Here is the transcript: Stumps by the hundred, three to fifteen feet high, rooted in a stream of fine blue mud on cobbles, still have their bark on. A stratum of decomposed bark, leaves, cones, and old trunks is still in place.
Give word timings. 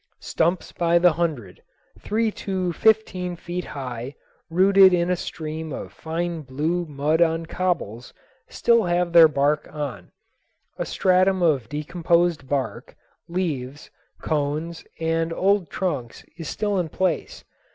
Stumps 0.19 0.71
by 0.71 0.97
the 0.97 1.11
hundred, 1.13 1.61
three 1.99 2.31
to 2.31 2.73
fifteen 2.73 3.35
feet 3.35 3.65
high, 3.65 4.15
rooted 4.49 4.95
in 4.95 5.11
a 5.11 5.15
stream 5.15 5.71
of 5.71 5.93
fine 5.93 6.41
blue 6.41 6.87
mud 6.87 7.21
on 7.21 7.45
cobbles, 7.45 8.11
still 8.49 8.85
have 8.85 9.13
their 9.13 9.27
bark 9.27 9.69
on. 9.71 10.11
A 10.79 10.87
stratum 10.87 11.43
of 11.43 11.69
decomposed 11.69 12.49
bark, 12.49 12.95
leaves, 13.29 13.91
cones, 14.23 14.83
and 14.99 15.31
old 15.31 15.69
trunks 15.69 16.25
is 16.35 16.49
still 16.49 16.79
in 16.79 16.89
place. 16.89 17.43